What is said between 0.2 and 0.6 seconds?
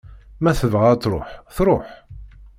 Ma